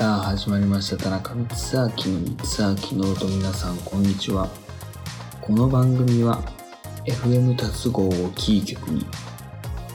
[0.00, 0.96] さあ始まりました。
[0.96, 4.48] 田中光秋の光明ノート皆さんこんにちは。
[5.42, 6.42] この番組は
[7.04, 9.04] FM 達合をキー局に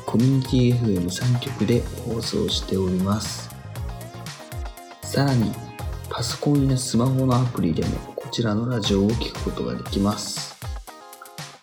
[0.05, 3.49] コミュニティ FM3 局で放送しております。
[5.01, 5.51] さらに
[6.07, 10.55] パソコンやスマホのアプリでもこちらのラジオを聴くことができます。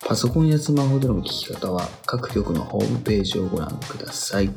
[0.05, 4.51] パソコンやスマホでの聞き方は各局のホームページをご覧ください。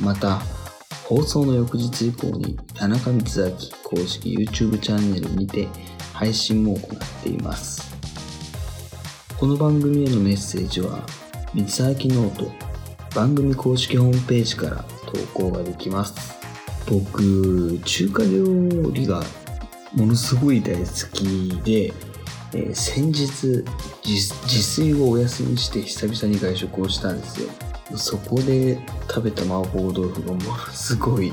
[0.00, 0.42] また
[1.08, 5.68] 放送の翌日以降に田中光明公式 YouTube チャンネルにて
[6.12, 7.94] 配信も行っています。
[9.38, 11.06] この番組へのメッセージは
[11.54, 12.50] 光明ノート
[13.14, 16.36] 番組公式ホームページから投稿ができます。
[16.90, 19.22] 僕中華料理が
[19.94, 21.94] ものすごい大好きで、
[22.52, 23.64] えー先日
[24.04, 27.48] 自自炊をお休みして久々に外食をしたんですよ。
[27.94, 31.32] そこで食べた麻婆豆腐がものすごい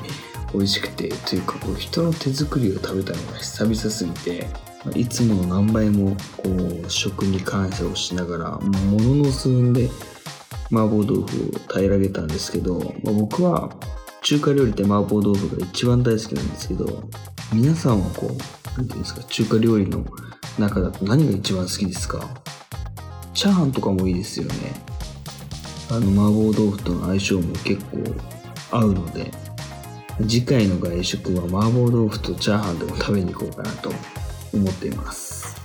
[0.53, 4.47] 美味しくてというかこう人の手作りを食べたのが久々すぎて
[4.95, 9.89] いつもの何倍もこう食に感謝をしながらものの数分で
[10.71, 11.25] 麻婆豆腐を
[11.73, 13.75] 平らげたんですけど、まあ僕は
[14.21, 17.03] 中華料理って麻婆豆腐が一番大好きなんですけど
[17.53, 20.05] 皆さんはこう何ていうんですか中華料理の
[20.59, 22.29] 中だと何が一番好きですか？
[23.33, 24.53] チャーハンとかもいいですよね。
[25.89, 27.97] あの麻婆豆腐との相性も結構
[28.71, 29.31] 合うので
[30.21, 33.91] 次回の外食は麻婆豆腐とチャーハンでも食べに行こうかなと
[34.53, 35.61] 思っています。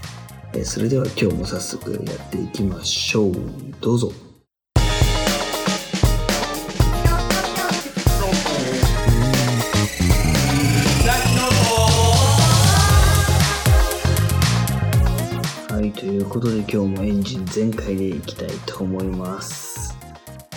[0.54, 3.34] えそれでは今日も早速やっていきましょう。
[3.80, 4.10] どうぞ。
[15.68, 19.67] はい、ということで今日もエンジン全開でいきたいと思います。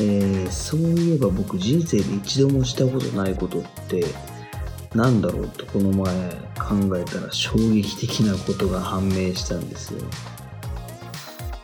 [0.01, 4.03] えー、そういえば僕人生で一度もしたことないことって
[4.95, 6.13] なんだろうとこの前
[6.55, 10.01] 考えたら衝撃的なことが判明したんですよ。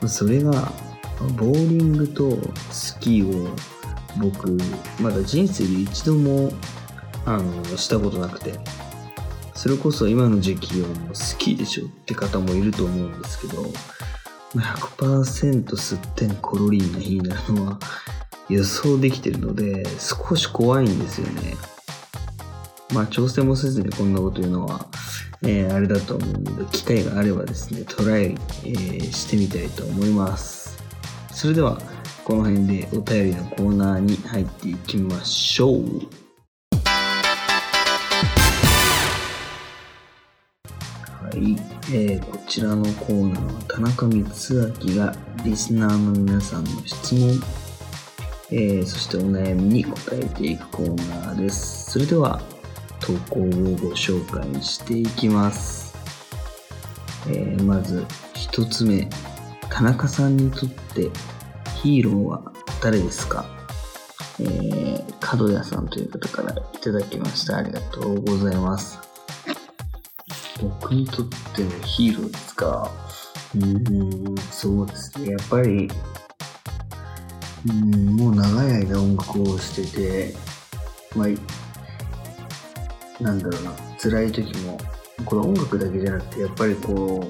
[0.06, 0.52] それが
[1.36, 2.38] ボーリングと
[2.70, 3.48] スキーを
[4.18, 4.56] 僕
[5.00, 6.52] まだ人生で一度も
[7.26, 8.54] あのしたことなくて
[9.54, 13.64] それこそ今の時期はもうスキーでしょって方もいると思うんですけど
[14.54, 17.78] 100%吸ってんコロリーな日になるのは
[18.48, 21.56] 予想できてるので少し怖いんですよね。
[22.94, 24.86] まあ挑戦もせずにこんなこと言うのは、
[25.42, 30.82] えーあれだと思うので機会があればですねトライ、えーしてみたいと思います。
[31.32, 31.78] それでは
[32.24, 35.82] この辺でお便りのコーナーに入っていきましょう。
[41.22, 41.56] はい、
[41.92, 47.38] えーこちらのコーナーは田中光明がリスナーの皆さんの質問、
[48.50, 51.90] えーそしてお悩みに答えていくコーナーです。
[51.90, 52.40] それでは
[53.00, 53.50] 投稿をご
[53.94, 55.94] 紹介していきます。
[57.28, 59.08] えーまず一つ目、
[59.68, 61.10] 田中さんにとって
[61.82, 63.44] ヒーローは誰ですか？
[64.40, 67.58] えー、角谷さんという方からいただきました。
[67.58, 68.98] ありがとうございます。
[70.62, 72.90] 僕にとってのヒーローですか？
[73.54, 75.32] うーん、そうですね。
[75.32, 75.90] やっぱり、
[77.66, 80.34] うん、もう長い間音楽をしてて、
[81.16, 84.78] まあ、なんだろうな、辛い時も、
[85.24, 87.28] これ音楽だけじゃなくて、やっぱりこ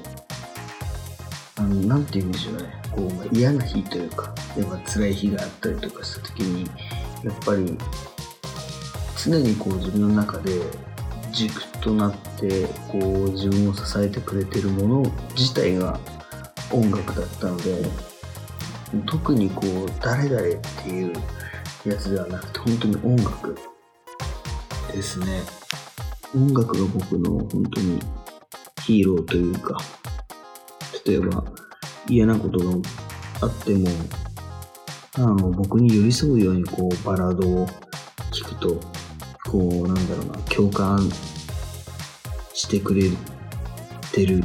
[1.57, 2.73] う、あの、なんて言うんでしょうね。
[2.91, 6.69] こう、まあ嫌な日というか、やっぱ辛い日があったりとかした時に、
[7.23, 7.77] やっぱり、
[9.21, 10.61] 常にこう自分の中で
[11.33, 15.99] 軸となってこう自分を支えてくれてるもの自体が
[16.71, 17.83] 音楽だったので
[19.05, 21.13] 特にこう誰々っていう
[21.85, 23.57] やつではなくて本当に音楽
[24.91, 25.41] ですね。
[26.35, 27.99] 音楽が僕の本当に
[28.83, 29.79] ヒーローというか
[31.05, 31.43] 例えば
[32.07, 32.65] 嫌なことが
[33.41, 33.87] あっても
[35.15, 37.67] あの僕に寄り添うようにこうバラードを
[38.31, 38.79] 聴くと
[39.49, 40.99] こうなんだろうな共感
[42.53, 43.09] してくれ
[44.11, 44.43] てる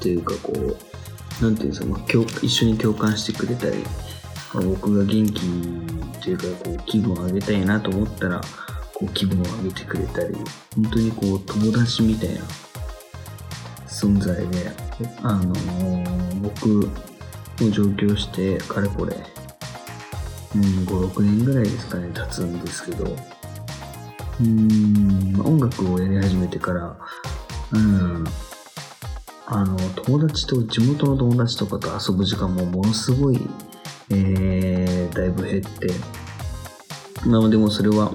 [0.00, 0.91] というかこう
[1.42, 2.00] なんていうんですか、まあ、
[2.42, 3.78] 一緒に共感してくれたり、
[4.54, 5.40] まあ僕が元気
[6.22, 8.40] というかこう気分を上げたいなと思ったら
[8.94, 10.34] こう気分を上げてくれたり
[10.76, 12.40] 本当にこう友達みたいな
[13.86, 14.70] 存在で
[15.22, 15.54] あの
[16.42, 16.68] 僕
[17.60, 19.16] も上京してかれこれ
[20.54, 23.16] うん、5、6年ぐらいですかね、経つんですけど、
[24.40, 26.96] うん、まあ音楽をやり始めてから、
[27.72, 28.24] うん、
[29.54, 33.38] あの、友達と、地元の友達とかと遊ぶ時間もものすごい、
[34.10, 35.90] えー、だいぶ減って、
[37.26, 38.12] まあでもそれは、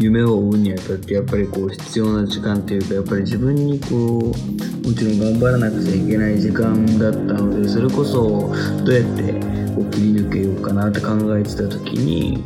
[0.00, 8.52] 夢を追うにあたってやっぱりこう必要な時間っていうかやっぱり自分にこうもちろん頑張らなくちゃいけない時間だったのでそれこそ
[8.84, 9.32] どうやって
[9.72, 12.44] こう切り抜けようかなって考えてた時に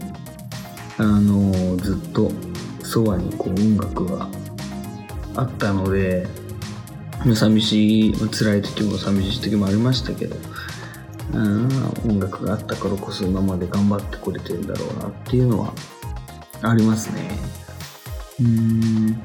[0.99, 2.31] あのずっと
[2.83, 4.29] そばにこう音楽が
[5.37, 6.27] あったので
[7.35, 10.37] 寂しい辛い時も寂しい時もありましたけど
[11.35, 11.69] うん
[12.09, 15.73] 音楽があったからこそ今まで頑張ってこれてるんだろうなっていうのは
[16.63, 17.31] ありますね。
[18.41, 19.23] うん。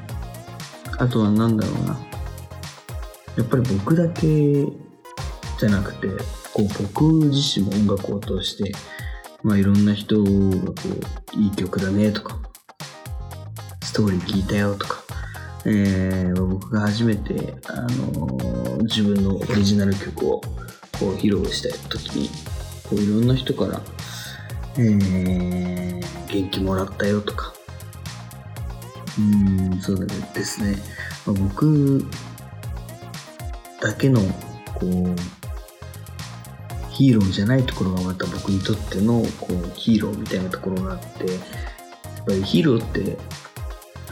[0.98, 1.98] あとは何だろうな。
[3.36, 6.08] やっぱり僕だけじゃなくて、
[6.52, 8.72] こう僕自身も音楽を通して、
[9.42, 10.72] まあいろんな人がこ
[11.36, 12.38] う、いい曲だねとか、
[13.82, 15.03] ストーリー聞いたよとか、
[15.66, 20.40] えー、僕が初めて、あのー、自分のオリジナル曲を
[20.98, 22.28] こう披露した時に、
[22.88, 23.80] こういろんな人から、
[24.76, 27.54] えー、元気もらったよとか、
[29.18, 30.76] うん、そうだねですね。
[31.26, 32.06] まあ、僕
[33.80, 34.20] だけの、
[34.74, 35.44] こう、
[36.94, 43.18] ヒーローじゃないところがまた僕にとってのこうヒーローみたいなところがあってやっぱりヒーローって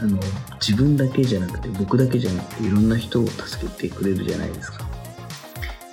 [0.03, 0.19] あの
[0.59, 4.85] 自分だけじゃなくて僕だけじゃなくていろんな人を助けてくれるじゃないですか。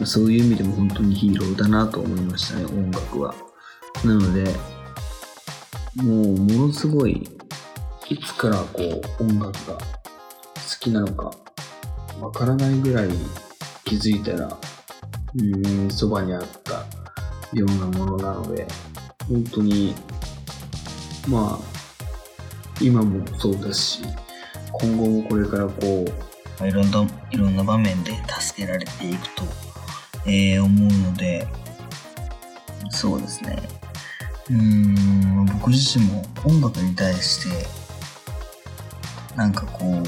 [0.04, 3.32] そういう意味でも本当にヒーローだなと思いましたね音楽は。
[4.04, 4.52] なので
[6.02, 7.28] もうものすごい
[8.08, 8.82] いつからこ
[9.20, 9.80] う音楽が好
[10.80, 11.30] きなのか
[12.20, 13.08] わからないぐらい
[13.84, 14.58] 気づいたら
[15.36, 16.84] うんそばにあった
[17.52, 18.66] ようなものなので
[19.28, 19.94] 本当に
[21.28, 21.69] まあ
[22.80, 24.02] 今もそうだし
[24.72, 26.04] 今後もこれからこ
[26.62, 29.44] ういろんないろんな場面で助けられていくと、
[30.26, 31.46] えー、思うので
[32.90, 33.56] そうですね。
[34.50, 37.66] うん僕自身も音楽に対して
[39.36, 40.02] なんかこう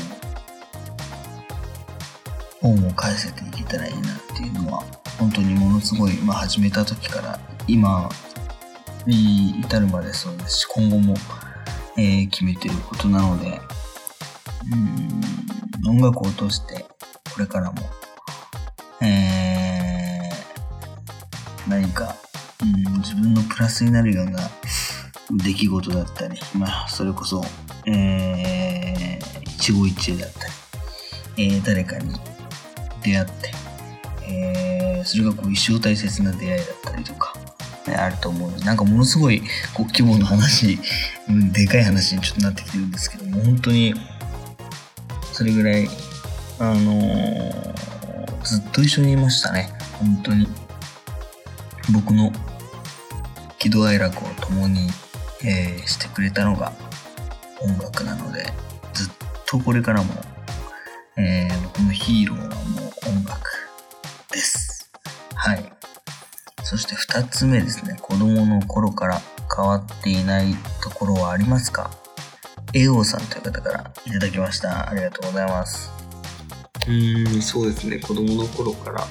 [2.66, 4.02] 恩を返せていけたらいいなっ
[4.36, 4.82] ていうのは
[5.18, 7.38] 本当にものすごい、まあ、始めた時から
[7.68, 8.08] 今
[9.06, 11.14] に至るまでそうですし今後も、
[11.96, 13.60] えー、決めてることなので
[15.84, 16.84] うん音楽を通して
[17.34, 17.78] これからも、
[19.02, 22.14] えー、何か
[22.62, 24.38] うん自分のプラスになるような
[25.30, 27.42] 出来事だったり、まあ、それこそ、
[27.86, 30.46] えー、一期一会だった
[31.36, 32.14] り、えー、誰かに
[33.02, 33.32] 出会って、
[34.28, 37.31] えー、それがこう一生大切な出会いだったりとか、
[37.90, 39.40] あると思うので、なんかものすごい
[39.74, 40.78] こう規模の話、
[41.28, 43.94] うんでかい話にちょっとなってきてるんですけども、本当に、
[45.32, 45.88] それぐらい、
[46.58, 49.72] あのー、ずっと一緒にいましたね。
[49.98, 50.46] 本当に。
[51.92, 52.30] 僕の
[53.58, 54.88] 喜怒哀楽を共に、
[55.44, 56.72] えー、してくれたのが
[57.60, 58.44] 音楽なので、
[58.92, 59.12] ずっ
[59.46, 60.14] とこれからも、
[61.16, 63.41] えー、僕のヒーローはもう音楽
[67.12, 67.98] 2つ目ですね。
[68.00, 69.20] 子供の頃から
[69.54, 71.90] 変わっていないところはありますか？
[72.72, 74.88] エオさんという方からいただきました。
[74.88, 75.90] ありがとうございます。
[76.86, 77.98] うーん、そうですね。
[77.98, 79.06] 子供の頃から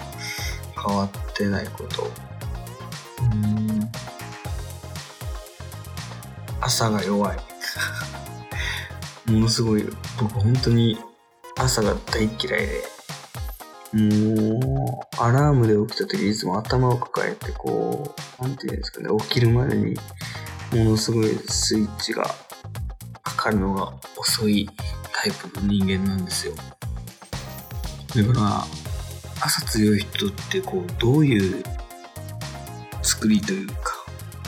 [0.83, 2.05] 変わってないこと。
[2.05, 3.91] うーん。
[6.59, 7.37] 朝が弱い。
[9.31, 9.87] ものすごい、
[10.19, 10.97] 僕本当に
[11.55, 13.00] 朝が大嫌いで。
[13.93, 19.95] もうアラームで起きた時いつも頭を抱えてこう何て言うんですかね起きるまでに
[20.73, 22.23] ものすごいスイッチが
[23.21, 24.69] かかるのが遅い
[25.13, 26.53] タイプの人間なんですよ。
[26.55, 28.65] だから
[29.43, 31.63] 朝強い人ってこうどういう
[33.01, 33.73] 作りというか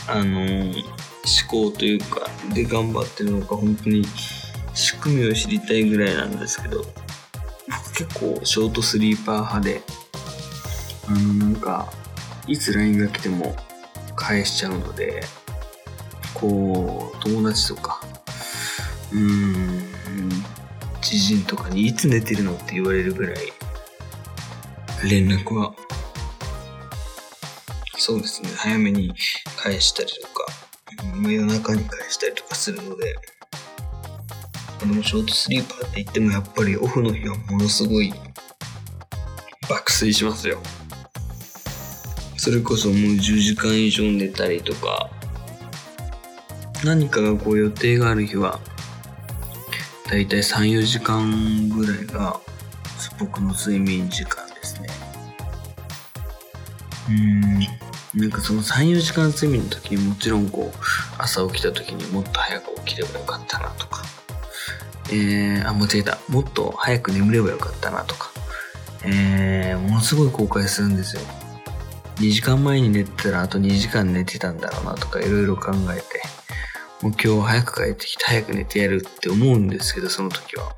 [0.08, 4.04] あのー思考というかで頑張ってるのか本当に
[4.74, 7.03] 仕組みを知りたいぐらいなんですけど。
[7.96, 9.82] 結構ショートスリーパー派で
[11.08, 11.92] あのなんか
[12.48, 13.56] いつ LINE が来ても
[14.16, 15.24] 返しちゃうので
[16.34, 18.02] こう友達とか
[19.12, 19.84] うーん
[21.02, 23.36] 知人とかにいつ寝てるのって言われるぐらい
[25.10, 25.74] 連絡は
[27.98, 29.14] そうですね早めに
[29.58, 30.46] 返したりとか
[31.22, 33.16] 夜中に返したりとかするので、
[34.84, 38.14] でもショートスリーパーって言ってもやっぱりオフの日はものすごい
[39.70, 40.60] 爆睡しますよ。
[42.36, 45.10] それこそもう10時間以上寝たりとか、
[46.84, 48.60] 何かがこう予定がある日は、
[50.10, 52.42] だいたい3、4時間ぐらいが
[53.18, 54.90] 僕の睡眠時間ですね。
[57.10, 58.22] うん。
[58.22, 60.78] なんかその3、4時間睡眠の時にもちろんこう、
[61.18, 64.03] 朝起きた時にもっと早く起きればよかったなとか、
[65.14, 66.18] えー、あ、間違えた。
[66.28, 68.32] もっと早く眠ればよかったなとか、
[69.06, 71.22] えー、ものすごい後悔するんですよ。
[72.16, 76.22] 2時間前に寝てたらあと2時間寝てたんだろうなとかいろいろ考えて、
[77.02, 80.76] もう今日早く帰ってきて早く寝てやるって思うんですけど、その時は。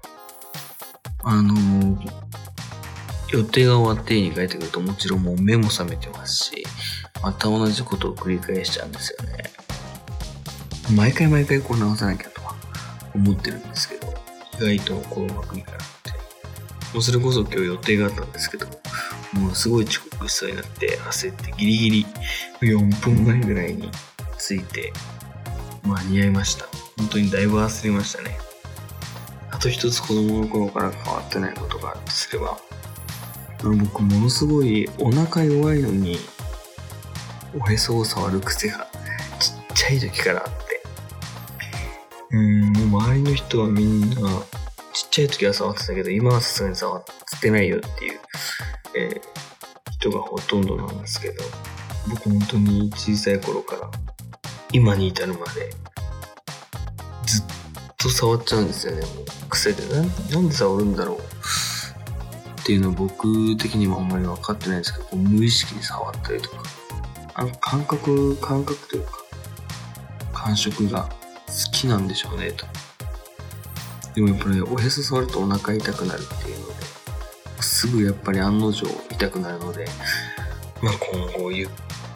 [1.24, 2.10] あのー、
[3.30, 6.66] 予定が終わって家に帰ってくるともちろんもう目も覚めてますし、
[7.24, 9.44] また同じことを繰り返しちゃうんですよね。
[10.96, 12.56] 毎回毎回こう直さなきゃとは
[13.16, 14.15] 思ってるんですけど、
[14.60, 16.12] 意外とこううまくいかなくて。
[16.94, 18.68] もうそれこそ今日予定があったんですけど、
[19.34, 22.06] もうすごい遅刻しそうになって焦ってギリギリ
[22.62, 23.92] 4分前ぐらいに
[24.40, 24.94] 着いて
[25.84, 26.66] 間に合いました。
[26.98, 28.38] 本当にだいぶ焦りましたね。
[29.52, 32.58] あと一つ子供の頃から変わってないことがあるとすれば、
[33.64, 36.18] 僕ものすごいお腹弱いのに
[37.58, 38.88] おへそを触る癖が
[39.40, 40.84] ちっちゃい時からあって
[42.32, 44.16] うん周りの人はみんな
[44.94, 47.04] ちっちゃい時は触ってたけど今はさすがに触っ
[47.42, 48.20] てないよっていう、
[48.96, 51.44] えー、人がほとんどなんですけど
[52.10, 53.92] 僕本当に小さい頃から
[54.72, 55.70] 今に至るまで
[57.26, 57.46] ずっ
[57.98, 59.02] と触っちゃうんですよね。
[59.02, 59.84] もう癖で。
[60.32, 61.18] なんで触るんだろう。
[62.62, 66.64] っていうのは僕的にもあんまり分かってないんですけど無意識に触ったりとか
[67.36, 69.12] あの感覚感覚というか
[70.34, 71.10] 感触が
[71.48, 72.66] 好きなんでしょうねと。
[74.16, 76.74] でもやっぱり、ね、おへそ触るとお腹痛くなるっていうので
[77.62, 79.86] すぐやっぱり案の定痛くなるので
[80.82, 81.70] まあ今後ゆっ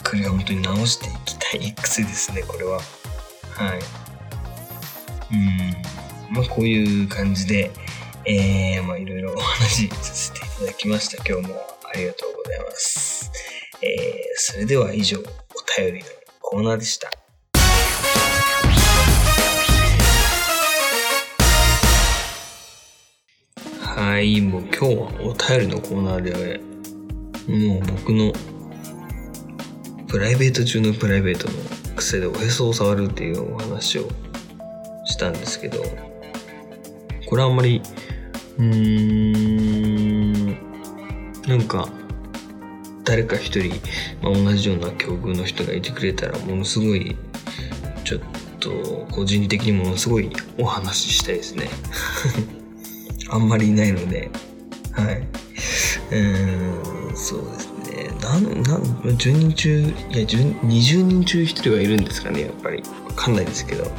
[0.04, 2.80] くり本当に直していきたい癖ですねこれは。
[3.56, 3.80] はい。
[5.32, 6.36] うん。
[6.36, 7.72] まあこういう感じで
[8.26, 11.18] えー、まあいろいろお話しさせていただきました。
[11.28, 11.56] 今日も
[11.92, 13.32] ありがとうございます。
[13.82, 13.90] えー、
[14.36, 15.22] それでは以上お
[15.82, 16.06] 便りの
[16.42, 17.19] コーナーでした。
[24.00, 26.62] はい、もう今日はお便りのコーナーで、
[27.50, 28.32] もう僕の
[30.08, 31.54] プライベート中のプライベートの
[31.98, 34.08] 癖でおへそを触るっていうお話を
[35.04, 35.84] したんですけど、
[37.26, 37.82] これあんまり、
[38.58, 38.66] うー
[40.46, 40.48] ん、
[41.46, 41.90] なんか、
[43.04, 43.82] 誰か一人、
[44.22, 47.18] まあ、同じような境遇の人がいてくれたら、ものすごい、
[48.06, 48.22] ちょっ
[48.62, 51.70] と、個人的にものすごいお話ししたいですね。
[53.30, 54.30] あんまりいないので、
[54.94, 55.28] はい。
[56.12, 58.10] うん、そうですね。
[58.22, 59.92] なん、なん、10人中、いや、
[60.24, 62.82] 20人中1人はいるんですかね、やっぱり。
[63.08, 63.92] わかんないですけど。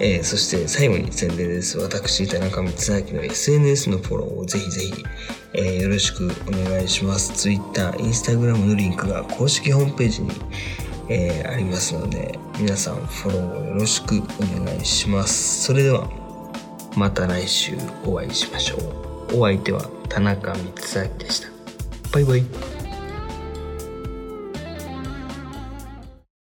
[0.00, 1.78] えー、そして最後に宣伝です。
[1.78, 5.04] 私、田中光明の SNS のフォローをぜひぜひ、
[5.52, 7.32] えー、よろしくお願いします。
[7.34, 10.30] Twitter、Instagram のリンクが公式ホームページに、
[11.08, 15.62] えー、ありますので、皆さんフォローをよろしくお願いします。
[15.64, 16.10] それでは、
[16.96, 18.76] また来週お会いしましょ
[19.32, 19.38] う。
[19.38, 20.68] お相手は田中光
[21.08, 21.48] 明でした。
[22.12, 22.73] バイバイ。